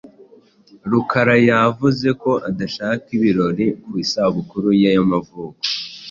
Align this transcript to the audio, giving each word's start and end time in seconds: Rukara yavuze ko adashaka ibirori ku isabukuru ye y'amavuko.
Rukara 0.89 1.35
yavuze 1.49 2.07
ko 2.21 2.31
adashaka 2.49 3.05
ibirori 3.17 3.65
ku 3.83 3.91
isabukuru 4.03 4.67
ye 4.81 4.89
y'amavuko. 4.95 5.61